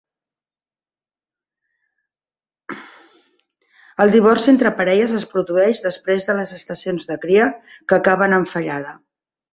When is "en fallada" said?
8.41-8.97